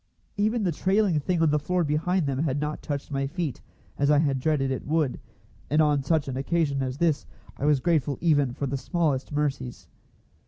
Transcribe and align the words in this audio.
Even 0.35 0.63
the 0.63 0.71
trailing 0.71 1.19
thing 1.19 1.43
on 1.43 1.51
the 1.51 1.59
floor 1.59 1.83
behind 1.83 2.25
them 2.25 2.39
had 2.39 2.59
not 2.59 2.81
touched 2.81 3.11
my 3.11 3.27
feet, 3.27 3.61
as 3.99 4.09
I 4.09 4.17
had 4.17 4.39
dreaded 4.39 4.71
it 4.71 4.87
would, 4.87 5.19
and 5.69 5.79
on 5.79 6.01
such 6.01 6.27
an 6.27 6.35
occasion 6.37 6.81
as 6.81 6.97
this 6.97 7.27
I 7.57 7.65
was 7.65 7.79
grateful 7.79 8.17
even 8.19 8.51
for 8.55 8.65
the 8.65 8.77
smallest 8.77 9.31
mercies. 9.31 9.87